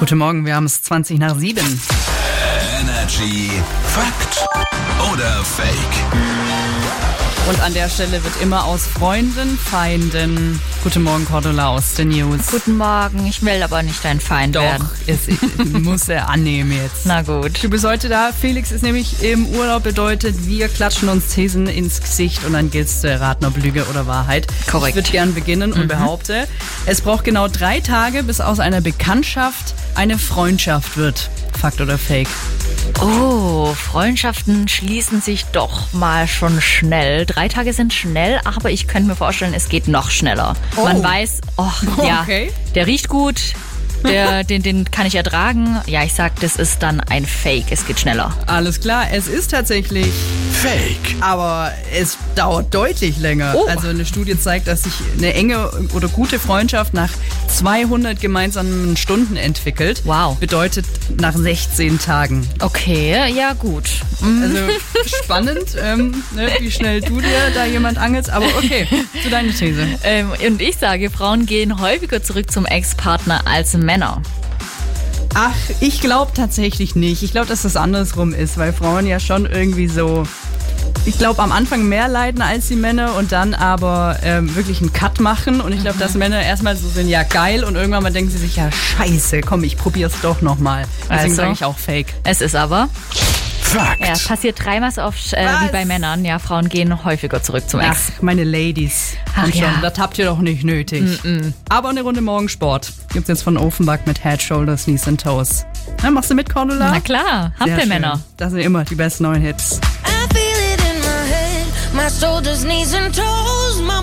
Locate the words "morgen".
0.18-0.44, 11.02-11.24, 12.76-13.26